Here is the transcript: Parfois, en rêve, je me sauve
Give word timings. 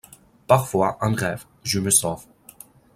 Parfois, 0.47 0.97
en 1.01 1.13
rêve, 1.13 1.45
je 1.63 1.77
me 1.79 1.91
sauve 1.91 2.25